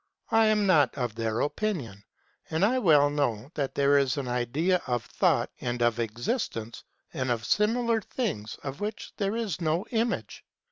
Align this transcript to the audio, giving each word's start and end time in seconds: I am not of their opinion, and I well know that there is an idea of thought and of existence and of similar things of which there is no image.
I 0.31 0.47
am 0.47 0.65
not 0.65 0.97
of 0.97 1.13
their 1.13 1.41
opinion, 1.41 2.03
and 2.49 2.65
I 2.65 2.79
well 2.79 3.07
know 3.11 3.51
that 3.53 3.75
there 3.75 3.99
is 3.99 4.17
an 4.17 4.27
idea 4.27 4.81
of 4.87 5.05
thought 5.05 5.51
and 5.61 5.79
of 5.83 5.99
existence 5.99 6.83
and 7.13 7.29
of 7.29 7.45
similar 7.45 8.01
things 8.01 8.57
of 8.63 8.81
which 8.81 9.13
there 9.17 9.35
is 9.35 9.61
no 9.61 9.85
image. 9.91 10.43